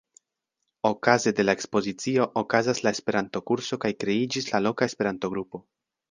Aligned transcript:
Okaze 0.89 1.33
de 1.39 1.43
la 1.43 1.53
ekspozicio 1.57 2.25
okazas 2.41 2.81
la 2.87 2.93
Esperanto-kurso 2.97 3.79
kaj 3.83 3.91
kreiĝis 4.05 4.49
la 4.55 4.63
loka 4.69 4.89
Esperanto-grupo. 4.93 5.61